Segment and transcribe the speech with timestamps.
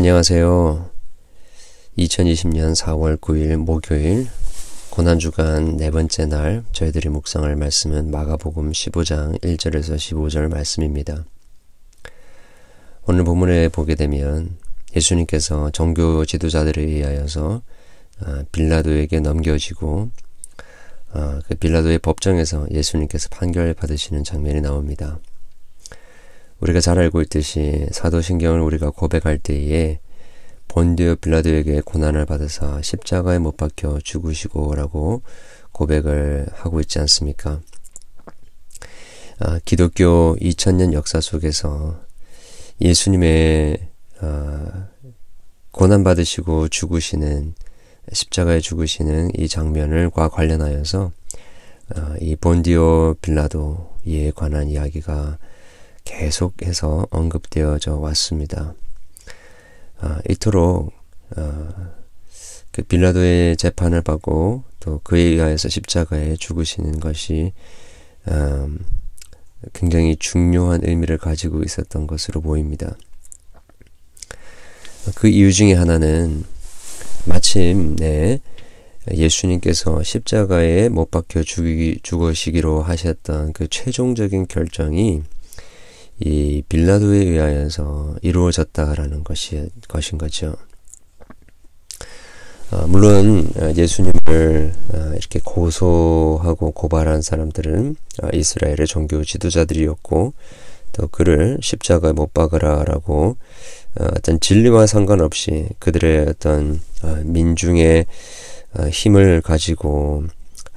[0.00, 0.88] 안녕하세요.
[1.98, 4.28] 2020년 4월 9일 목요일
[4.88, 11.26] 고난주간 네 번째 날 저희들이 묵상할 말씀은 마가복음 15장 1절에서 15절 말씀입니다.
[13.06, 14.56] 오늘 본문에 보게 되면
[14.96, 17.60] 예수님께서 종교 지도자들에 의하여서
[18.20, 20.08] 아, 빌라도에게 넘겨지고
[21.12, 25.18] 아, 그 빌라도의 법정에서 예수님께서 판결 받으시는 장면이 나옵니다.
[26.60, 30.00] 우리가 잘 알고 있듯이 사도신경을 우리가 고백할 때에
[30.68, 35.22] 본디오 빌라도에게 고난을 받으사 십자가에 못 박혀 죽으시고라고
[35.72, 37.60] 고백을 하고 있지 않습니까?
[39.40, 41.98] 아, 기독교 2000년 역사 속에서
[42.80, 43.78] 예수님의
[44.20, 44.88] 아,
[45.72, 47.54] 고난 받으시고 죽으시는
[48.12, 51.10] 십자가에 죽으시는 이 장면을과 관련하여서
[51.94, 55.38] 아, 이 본디오 빌라도에 관한 이야기가
[56.10, 58.74] 계속해서 언급되어져 왔습니다.
[60.00, 60.92] 아, 이토록
[61.36, 61.92] 아,
[62.72, 67.52] 그 빌라도의 재판을 받고 또 그에 의하여서 십자가에 죽으시는 것이
[68.28, 68.84] 음,
[69.72, 72.96] 굉장히 중요한 의미를 가지고 있었던 것으로 보입니다.
[75.14, 76.44] 그 이유 중에 하나는
[77.24, 78.40] 마침내
[79.10, 85.22] 예수님께서 십자가에 못 박혀 죽이, 죽으시기로 하셨던 그 최종적인 결정이
[86.20, 90.56] 이 빌라도에 의하여서 이루어졌다라는 것이 것인 거죠.
[92.70, 100.34] 어, 물론 어, 예수님을 어, 이렇게 고소하고 고발한 사람들은 어, 이스라엘의 종교 지도자들이었고
[100.92, 103.36] 또 그를 십자가에 못 박으라라고
[103.98, 108.06] 어, 어떤 진리와 상관없이 그들의 어떤 어, 민중의
[108.92, 110.24] 힘을 가지고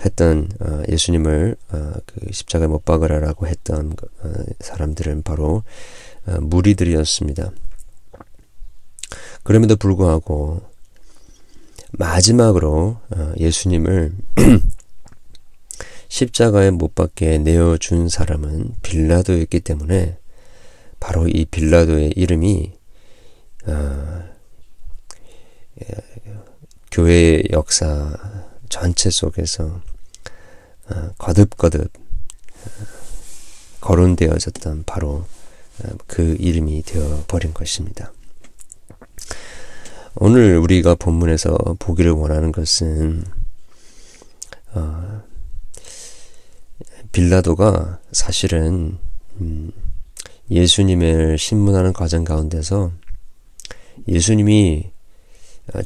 [0.06, 5.64] 했던 어, 예수님을 어, 그 십자가에 못 박으라라고 했던 어, 사람들은 바로
[6.26, 7.52] 무리들이었습니다.
[9.44, 10.62] 그럼에도 불구하고
[11.92, 12.98] 마지막으로
[13.38, 14.14] 예수님을
[16.08, 20.18] 십자가에 못 박게 내어준 사람은 빌라도였기 때문에
[21.02, 22.72] 바로 이 빌라도의 이름이
[26.90, 28.16] 교회의 역사
[28.70, 29.93] 전체 속에서 어,
[31.18, 32.70] 거듭거듭 어,
[33.82, 35.26] 거론되어졌던 바로
[35.84, 38.12] 어, 그 이름이 되어 버린 것입니다.
[40.16, 43.24] 오늘 우리가 본문에서 보기를 원하는 것은
[44.74, 45.24] 어,
[47.12, 48.98] 빌라도가 사실은
[49.40, 49.72] 음,
[50.50, 52.92] 예수님을 신문하는 과정 가운데서
[54.08, 54.92] 예수님이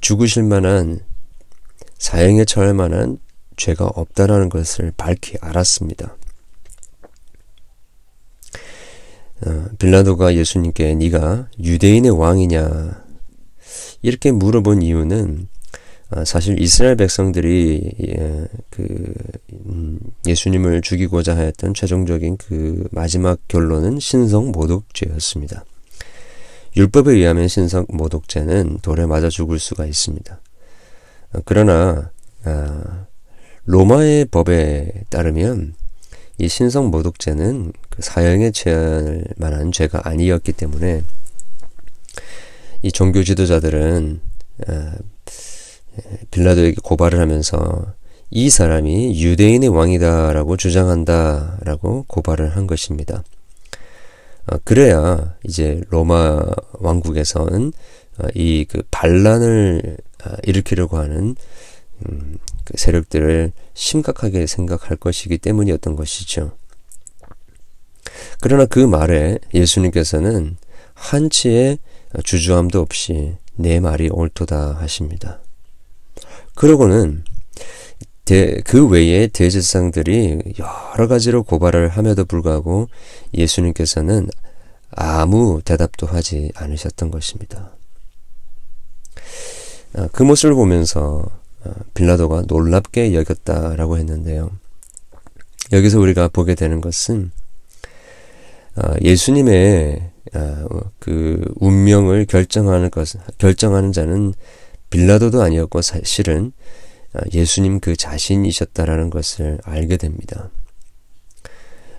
[0.02, 1.00] 죽으실 만한
[1.98, 3.20] 사형에 처할 만한
[3.58, 6.16] 죄가 없다라는 것을 밝히 알았습니다.
[9.46, 13.06] 어, 빌라도가 예수님께 네가 유대인의 왕이냐
[14.02, 15.48] 이렇게 물어본 이유는
[16.10, 19.14] 어, 사실 이스라엘 백성들이 예, 그
[19.66, 25.66] 음, 예수님을 죽이고자 하였던 최종적인 그 마지막 결론은 신성 모독죄였습니다.
[26.78, 30.40] 율법에 의하면 신성 모독죄는 돌에 맞아 죽을 수가 있습니다.
[31.34, 32.12] 어, 그러나
[32.46, 33.06] 아,
[33.68, 35.76] 로마의 법에 따르면
[36.38, 41.04] 이 신성 모독죄는 그 사형에 처할 만한 죄가 아니었기 때문에
[42.82, 44.22] 이 종교 지도자들은
[44.68, 44.96] 아,
[46.32, 47.94] 빌라도에게 고발을 하면서
[48.30, 53.24] 이 사람이 유대인의 왕이다라고 주장한다라고 고발을 한 것입니다.
[54.46, 56.42] 아, 그래야 이제 로마
[56.74, 57.74] 왕국에서는
[58.20, 59.98] 아, 이그 반란을
[60.44, 61.36] 일으키려고 하는
[62.06, 66.52] 음, 그 세력들을 심각하게 생각할 것이기 때문이었던 것이죠.
[68.42, 70.58] 그러나 그 말에 예수님께서는
[70.94, 71.80] 한치의
[72.26, 75.40] 주저함도 없이 내 말이 옳도다 하십니다.
[76.56, 77.24] 그러고는
[78.26, 82.90] 대, 그 외에 대제상들이 여러 가지로 고발을 함에도 불구하고
[83.34, 84.30] 예수님께서는
[84.92, 87.72] 아무 대답도 하지 않으셨던 것입니다.
[89.94, 91.47] 아, 그 모습을 보면서 어,
[91.94, 94.52] 빌라도가 놀랍게 여겼다라고 했는데요.
[95.72, 97.32] 여기서 우리가 보게 되는 것은
[98.76, 100.66] 어, 예수님의 어,
[101.00, 104.34] 그 운명을 결정하는 것 결정하는 자는
[104.90, 106.52] 빌라도도 아니었고 사실은
[107.34, 110.50] 예수님 그 자신이셨다라는 것을 알게 됩니다.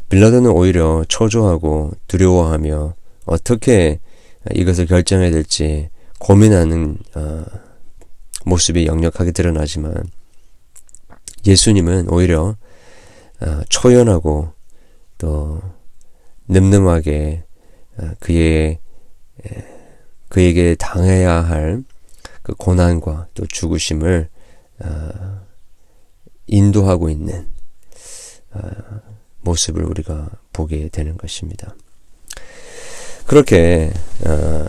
[0.08, 2.94] 빌라도는 오히려 초조하고 두려워하며
[3.26, 4.00] 어떻게
[4.54, 6.98] 이것을 결정해야 될지 고민하는
[8.48, 9.94] 모습이 역력하게 드러나지만
[11.46, 12.56] 예수님은 오히려
[13.40, 14.52] 어, 초연하고
[15.18, 15.60] 또
[16.48, 17.44] 늠름하게
[17.98, 18.78] 어, 그의
[20.28, 21.84] 그에게 당해야 할
[22.48, 24.30] 그 고난과 또 죽으심을
[24.78, 25.40] 어,
[26.46, 27.46] 인도하고 있는
[28.52, 28.70] 어,
[29.42, 31.74] 모습을 우리가 보게 되는 것입니다.
[33.26, 33.92] 그렇게
[34.26, 34.66] 어,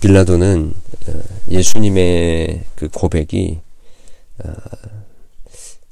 [0.00, 0.72] 빌라도는
[1.08, 1.12] 어,
[1.50, 3.60] 예수님의 그 고백이
[4.44, 4.52] 어,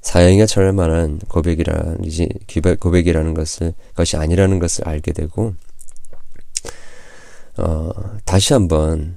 [0.01, 1.99] 사형에 처할 만한 고백이라는
[2.79, 5.55] 고백이라는 것을 것이 아니라는 것을 알게 되고
[7.59, 7.91] 어,
[8.25, 9.17] 다시 한번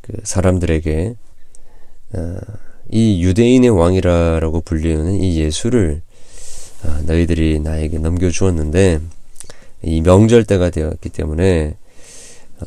[0.00, 1.14] 그 사람들에게
[2.14, 2.36] 어,
[2.90, 6.00] 이 유대인의 왕이라고 불리는 이 예수를
[6.84, 9.00] 어, 너희들이 나에게 넘겨주었는데
[9.82, 11.76] 이 명절 때가 되었기 때문에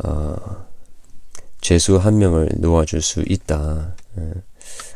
[0.04, 0.65] 어,
[1.66, 3.96] 죄수 한 명을 놓아줄 수 있다.
[4.18, 4.32] 어,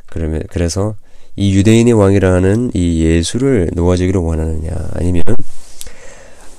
[0.06, 0.96] 그러면 그래서
[1.36, 5.24] 이 유대인의 왕이라는 이 예수를 놓아주기를 원하느냐 아니면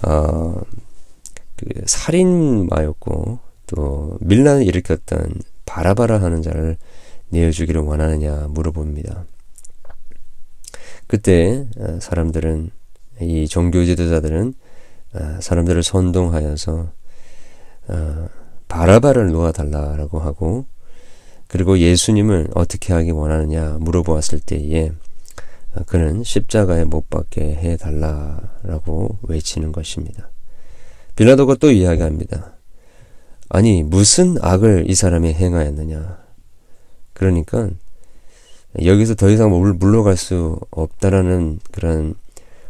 [0.03, 0.61] 어,
[1.55, 5.33] 그 살인마였고 또 밀란을 일으켰던
[5.65, 6.77] 바라바라 하는 자를
[7.29, 9.27] 내어주기를 원하느냐 물어봅니다.
[11.07, 12.71] 그때 어, 사람들은
[13.21, 14.55] 이 종교 지도자들은
[15.15, 16.91] 어, 사람들을 선동하여서
[17.87, 18.29] 어,
[18.71, 20.65] 바라바를 놓아달라라고 하고
[21.49, 24.93] 그리고 예수님을 어떻게 하기 원하느냐 물어보았을 때에
[25.87, 30.31] 그는 십자가에 못 박게 해달라라고 외치는 것입니다.
[31.17, 32.55] 빌라도가 또 이야기합니다.
[33.49, 36.19] 아니 무슨 악을 이 사람이 행하였느냐.
[37.13, 37.69] 그러니까
[38.83, 42.15] 여기서 더 이상 물러갈 수 없다라는 그런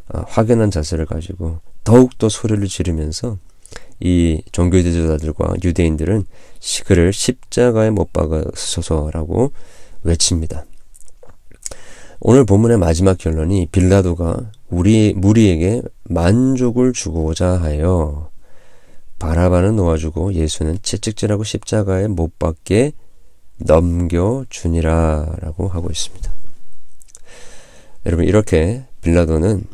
[0.08, 3.36] 확연한 자세를 가지고 더욱더 소리를 지르면서
[4.00, 6.24] 이 종교 지도자들과 유대인들은
[6.86, 9.52] 그를 십자가에 못 박아서서라고
[10.02, 10.64] 외칩니다.
[12.20, 18.30] 오늘 본문의 마지막 결론이 빌라도가 우리 무리에게 만족을 주고자 하여
[19.18, 22.92] 바라바는 놓아주고 예수는 채찍질하고 십자가에 못 박게
[23.58, 26.32] 넘겨 주니라라고 하고 있습니다.
[28.06, 29.64] 여러분 이렇게 빌라도는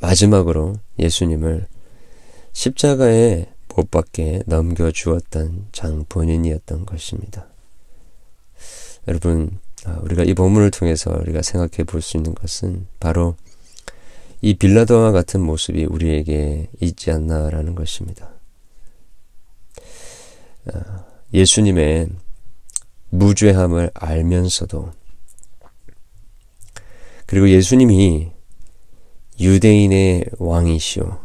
[0.00, 1.66] 마지막으로 예수님을
[2.54, 3.46] 십자가에
[3.76, 7.48] 못 박게 넘겨주었던 장 본인이었던 것입니다.
[9.08, 13.36] 여러분, 아, 우리가 이 본문을 통해서 우리가 생각해 볼 수 있는 것은 바로
[14.40, 18.30] 이 빌라도와 같은 모습이 우리에게 있지 않나라는 것입니다.
[20.72, 21.04] 아,
[21.34, 22.08] 예수님의
[23.10, 24.92] 무죄함을 알면서도
[27.26, 28.30] 그리고 예수님이
[29.40, 31.23] 유대인의 왕이시오.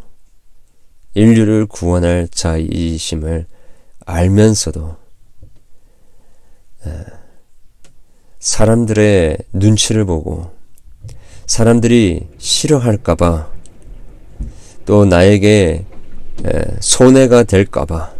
[1.13, 3.45] 인류를 구원할 자이심을
[4.05, 4.95] 알면서도
[8.39, 10.51] 사람들의 눈치를 보고
[11.45, 13.51] 사람들이 싫어할까봐
[14.85, 15.85] 또 나에게
[16.79, 18.13] 손해가 될까봐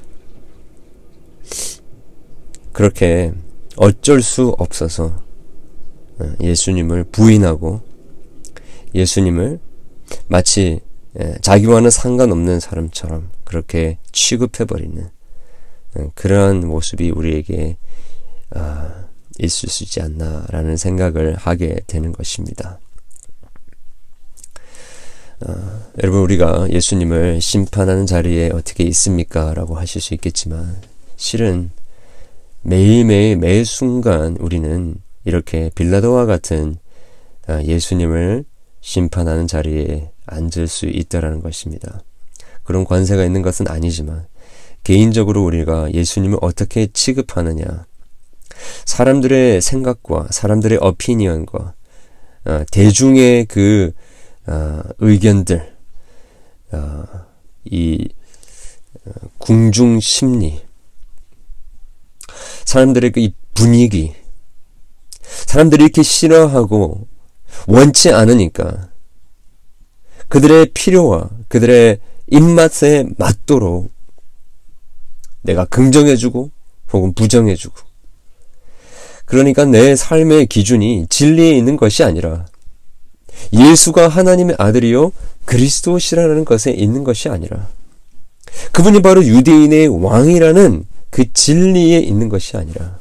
[2.74, 3.33] 그렇게
[3.77, 5.24] 어쩔 수 없어서
[6.42, 7.81] 예수님을 부인하고
[8.94, 9.59] 예수님을
[10.27, 10.88] 마치 예,
[11.42, 15.10] 자기와는 상관없는 사람처럼 그렇게 취급해버리는
[15.98, 17.77] 예, 그러한 모습이 우리에게
[18.51, 19.06] 아,
[19.39, 22.80] 있을 수 있지 않나라는 생각을 하게 되는 것입니다.
[25.42, 29.54] 어, 여러분 우리가 예수님을 심판하는 자리에 어떻게 있습니까?
[29.54, 30.81] 라고 하실 수 있겠지만
[31.16, 31.71] 실은
[32.62, 36.78] 매일매일 매 순간 우리는 이렇게 빌라도와 같은
[37.47, 38.45] 아, 예수님을
[38.81, 42.02] 심판하는 자리에 앉을 수 있다라는 것입니다.
[42.64, 44.28] 그런 관세가 있는 것은 아니지만
[44.83, 47.86] 개인적으로 우리가 예수님을 어떻게 취급하느냐
[48.86, 51.74] 사람들의 생각과 사람들의 어피니언과
[52.45, 53.92] 어, 대중의 그
[54.48, 55.76] 어, 의견들
[56.71, 57.04] 어,
[57.66, 58.09] 이
[59.06, 60.62] 어, 궁중 심리
[62.66, 64.14] 사람들의 그 분위기
[65.21, 67.07] 사람들이 이렇게 싫어하고
[67.68, 68.89] 원치 않으니까
[70.30, 73.92] 그들의 필요와 그들의 입맛에 맞도록
[75.42, 76.52] 내가 긍정해주고
[76.94, 77.76] 혹은 부정해주고.
[79.26, 82.45] 그러니까 내 삶의 기준이 진리에 있는 것이 아니라
[83.54, 85.12] 예수가 하나님의 아들이요
[85.45, 87.68] 그리스도시라는 것에 있는 것이 아니라
[88.71, 93.00] 그분이 바로 유대인의 왕이라는 그 진리에 있는 것이 아니라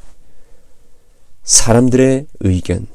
[1.42, 2.86] 사람들의 의견,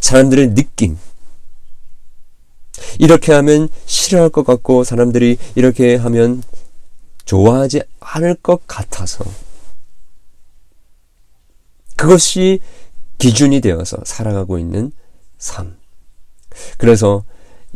[0.00, 0.96] 사람들의 느낌,
[2.98, 6.42] 이렇게 하면 싫어할 것 같고 사람들이 이렇게 하면
[7.24, 9.24] 좋아하지 않을 것 같아서
[11.96, 12.60] 그것이
[13.18, 14.92] 기준이 되어서 살아가고 있는
[15.38, 15.76] 삶.
[16.78, 17.24] 그래서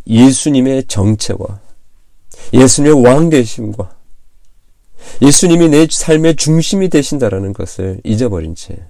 [0.06, 1.60] 예수님의 정체와
[2.52, 3.96] 예수님의 왕되심과
[5.20, 8.86] 예수님이 내 삶의 중심이 되신다라는 것을 잊어버린 채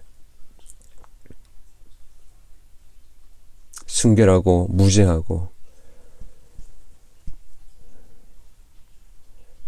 [3.87, 5.51] 순결하고 무죄하고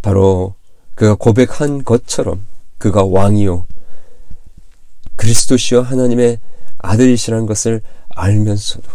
[0.05, 0.55] 바로
[0.95, 2.45] 그가 고백한 것처럼
[2.77, 3.67] 그가 왕이요
[5.17, 6.41] 그리스도시여 하나님의
[6.77, 7.81] 아들이시라는 것을
[8.11, 8.87] 알면서도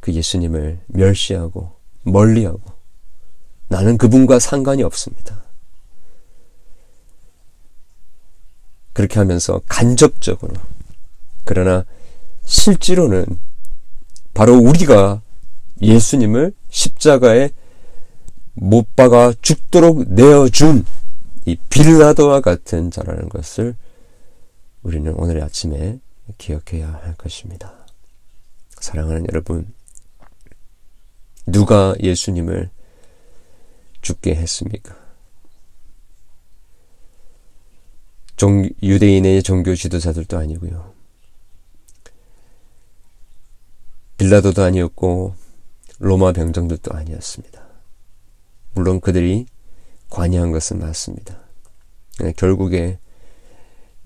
[0.00, 1.70] 그 예수님을 멸시하고
[2.02, 2.60] 멀리하고
[3.68, 5.44] 나는 그분과 상관이 없습니다.
[8.92, 10.54] 그렇게 하면서 간접적으로
[11.44, 11.84] 그러나
[12.44, 13.26] 실제로는
[14.34, 15.22] 바로 우리가
[15.80, 17.50] 예수님을 십자가에
[18.62, 20.84] 못 박아 죽도록 내어준
[21.46, 23.74] 이 빌라도와 같은 자라는 것을
[24.82, 25.98] 우리는 오늘 아침에
[26.36, 27.72] 기억해야 할 것입니다.
[28.78, 29.72] 사랑하는 여러분,
[31.46, 32.68] 누가 예수님을
[34.02, 34.94] 죽게 했습니까?
[38.36, 40.92] 종, 유대인의 종교 지도자들도 아니고요.
[44.18, 45.34] 빌라도도 아니었고
[45.98, 47.69] 로마 병정들도 아니었습니다.
[48.74, 49.46] 물론 그들이
[50.08, 51.38] 관여한 것은 맞습니다.
[52.36, 52.98] 결국에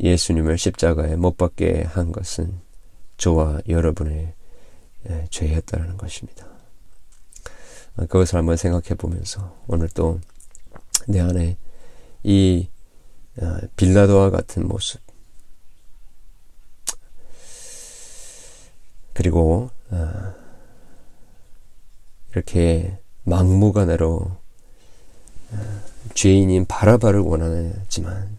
[0.00, 2.60] 예수님을 십자가에 못 박게 한 것은
[3.16, 4.34] 저와 여러분의
[5.30, 6.46] 죄였다는 것입니다.
[7.96, 10.20] 그것을 한번 생각해 보면서 오늘 또
[11.06, 11.56] 내 안에
[12.22, 12.68] 이
[13.40, 15.00] 어, 빌라도와 같은 모습
[19.12, 20.34] 그리고 어,
[22.32, 24.43] 이렇게 막무가내로 어,
[26.14, 28.36] 죄인인 바라바를 원하지만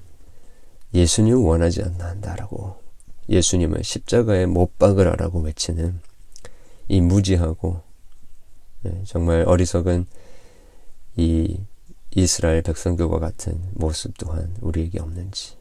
[0.93, 2.81] 예수님 원하지 않나 한다라고
[3.27, 5.99] 예수님을 십자가에 못 박으라라고 외치는
[6.87, 7.81] 이 무지하고
[8.85, 10.05] 예, 정말 어리석은
[11.17, 11.59] 이
[12.11, 15.57] 이스라엘 백성들과 같은 모습 또한 우리에게 없는지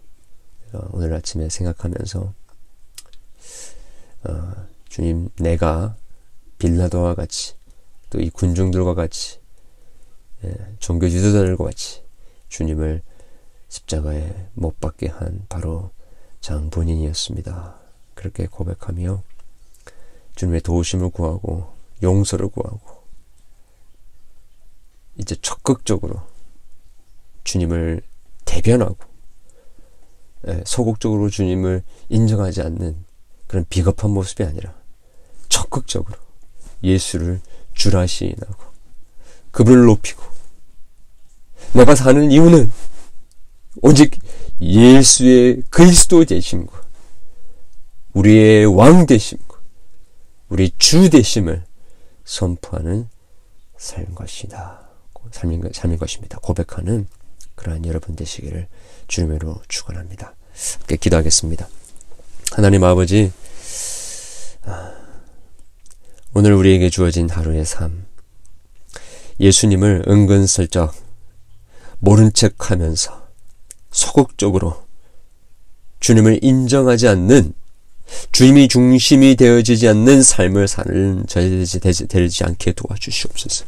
[0.90, 2.32] 오늘 아침에 생각하면서
[4.24, 4.52] 어,
[4.88, 5.96] 주님 내가
[6.58, 7.54] 빌라도와 같이
[8.10, 9.43] 또 이 군중들과 같이 예,
[10.78, 12.02] 종교 지도자들과 같이
[12.48, 13.02] 주님을
[13.68, 15.90] 십자가에 못 박게 한 바로
[16.40, 17.78] 장 본인이었습니다.
[18.14, 19.22] 그렇게 고백하며
[20.36, 21.72] 주님의 도우심을 구하고
[22.02, 23.02] 용서를 구하고
[25.16, 26.22] 이제 적극적으로
[27.44, 28.02] 주님을
[28.44, 28.96] 대변하고
[30.48, 33.04] 예, 소극적으로 주님을 인정하지 않는
[33.46, 34.74] 그런 비겁한 모습이 아니라
[35.48, 36.18] 적극적으로
[36.82, 37.40] 예수를
[37.72, 38.62] 주라시인하고
[39.50, 40.33] 그분을 높이고
[41.74, 42.70] 내가 사는 이유는
[43.82, 44.18] 오직
[44.60, 46.82] 예수의 그리스도 되심과
[48.12, 49.58] 우리의 왕 되심과
[50.48, 51.64] 우리 주 되심을
[52.24, 53.08] 선포하는
[53.76, 54.80] 삶 것이다.
[55.32, 56.38] 삶인, 삶인 것입니다.
[56.38, 57.08] 고백하는
[57.56, 58.68] 그러한 여러분 되시기를
[59.08, 60.34] 주님으로 축원합니다.
[60.78, 61.68] 함께 기도하겠습니다.
[62.52, 63.32] 하나님 아버지
[64.62, 64.92] 아,
[66.34, 68.06] 오늘 우리에게 주어진 하루의 삶
[69.40, 71.03] 예수님을 은근슬쩍
[71.98, 73.24] 모른 척 하면서
[73.90, 74.84] 소극적으로
[76.00, 77.54] 주님을 인정하지 않는
[78.32, 81.66] 주님이 중심이 되어지지 않는 삶을 사는 저희들이
[82.08, 83.64] 되지 않게 도와주시옵소서.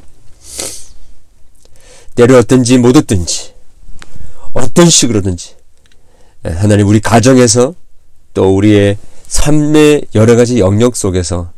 [2.14, 3.54] 때를 어떤지 못 얻든지
[4.52, 5.54] 어떤 식으로든지
[6.46, 7.74] 예, 하나님 우리 가정에서
[8.34, 11.52] 또 우리의 삶의 여러 가지 영역 속에서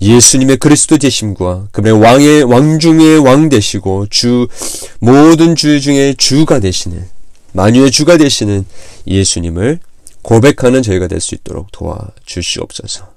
[0.00, 4.48] 예수님의 그리스도 되심과 그분의 왕의 왕 중의 왕 되시고 주
[4.98, 7.06] 모든 주 중에 주가 되시는
[7.52, 8.64] 만유의 주가 되시는
[9.06, 9.78] 예수님을
[10.22, 13.08] 고백하는 저희가 될 수 있도록 도와주시옵소서.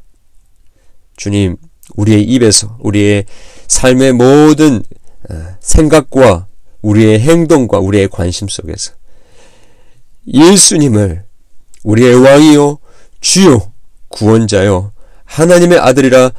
[1.15, 1.57] 주님,
[1.95, 3.25] 우리의 입에서 우리의
[3.67, 4.83] 삶의 모든
[5.29, 6.47] 어, 생각과
[6.81, 8.91] 우리의 행동과 우리의 관심 속에서
[10.27, 11.23] 예수님을
[11.83, 12.79] 우리의 왕이요
[13.21, 13.71] 주요
[14.09, 14.91] 구원자요
[15.23, 16.31] 하나님의 아들이라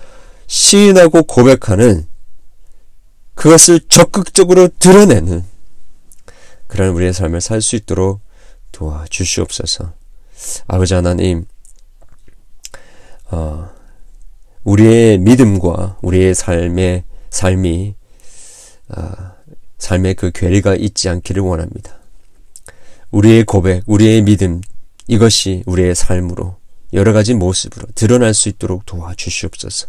[0.47, 2.07] 시인하고 고백하는
[3.35, 5.45] 그것을 적극적으로 드러내는
[6.67, 8.21] 그런 우리의 삶을 살 수 있도록
[8.73, 9.93] 도와주시옵소서.
[10.67, 11.47] 아버지 하나님,
[13.31, 13.71] 어,
[14.65, 17.95] 우리의 믿음과 우리의 삶의 삶이
[18.89, 19.35] 아,
[19.79, 21.99] 삶의 그 괴리가 있지 않기를 원합니다.
[23.11, 24.61] 우리의 고백, 우리의 믿음,
[25.07, 26.57] 이것이 우리의 삶으로
[26.93, 29.89] 여러 가지 모습으로 드러날 수 있도록 도와주시옵소서.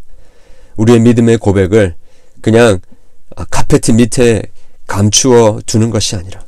[0.78, 1.96] 우리의 믿음의 고백을
[2.42, 2.80] 그냥
[3.36, 4.44] 아, 카페트 밑에
[4.88, 6.44] 감추어 두는 것이 아니라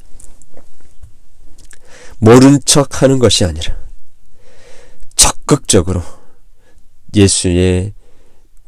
[2.19, 3.77] 모른 척 하는 것이 아니라
[5.15, 6.01] 적극적으로
[7.15, 7.93] 예수의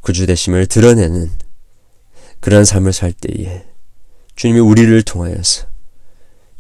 [0.01, 1.32] 구주되심을 드러내는
[2.39, 3.66] 그러한 삶을 살 때에
[4.36, 5.68] 주님이 우리를 통하여서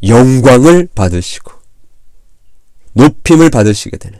[0.03, 1.51] 영광을 받으시고
[2.93, 4.19] 높임을 받으시게 되는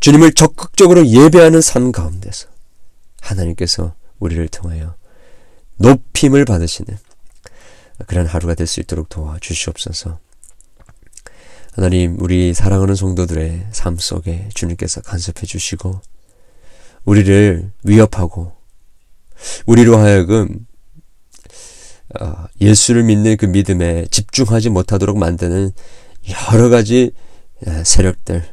[0.00, 2.51] 주님을 적극적으로 예배하는 삶 가운데서
[3.22, 4.94] 하나님께서 우리를 통하여
[5.76, 6.96] 높임을 받으시는
[8.06, 10.18] 그런 하루가 될 수 있도록 도와주시옵소서.
[11.72, 16.00] 하나님, 우리 사랑하는 성도들의 삶 속에 주님께서 간섭해 주시고,
[17.04, 18.52] 우리를 위협하고,
[19.66, 20.66] 우리로 하여금
[22.20, 25.72] 어, 예수를 믿는 그 믿음에 집중하지 못하도록 만드는
[26.52, 27.12] 여러 가지
[27.84, 28.44] 세력들,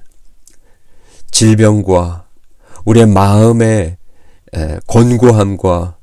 [1.30, 2.28] 질병과
[2.86, 3.99] 우리의 마음의
[4.86, 5.98] 곤고함과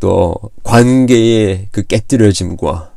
[0.00, 2.96] 또 관계의 그 깨뜨려짐과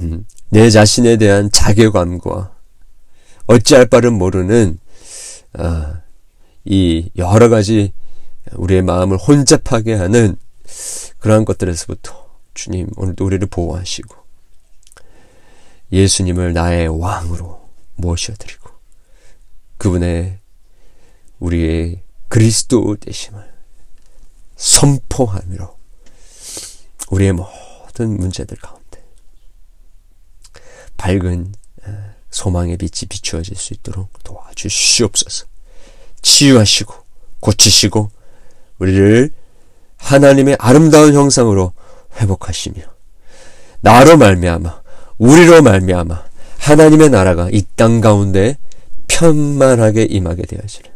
[0.00, 2.54] 음, 내 자신에 대한 자괴감과
[3.46, 4.78] 어찌할 바를 모르는
[5.54, 6.00] 아,
[6.64, 7.92] 이 여러 가지
[8.54, 10.36] 우리의 마음을 혼잡하게 하는
[11.18, 14.14] 그러한 것들에서부터 주님 오늘도 우리를 보호하시고
[15.92, 18.70] 예수님을 나의 왕으로 모셔드리고
[19.76, 20.38] 그분의
[21.38, 22.01] 우리의
[22.32, 23.44] 그리스도 되심을
[24.56, 25.76] 선포함으로
[27.10, 29.04] 우리의 모든 문제들 가운데
[30.96, 31.54] 밝은
[32.30, 35.44] 소망의 빛이 비추어질 수 있도록 도와주시옵소서.
[36.22, 36.94] 치유하시고
[37.40, 38.10] 고치시고
[38.78, 39.30] 우리를
[39.98, 41.74] 하나님의 아름다운 형상으로
[42.16, 42.82] 회복하시며
[43.82, 44.82] 나로 말미암아
[45.18, 46.24] 우리로 말미암아
[46.60, 48.56] 하나님의 나라가 이 땅 가운데
[49.08, 50.91] 편만하게 임하게 되어지는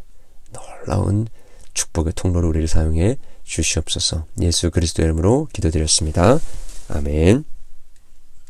[0.86, 1.26] 놀라운
[1.74, 4.24] 축복의 통로로 우리를 사용해 주시옵소서.
[4.40, 6.38] 예수 그리스도의 이름으로 기도드렸습니다.
[6.88, 7.55] 아멘.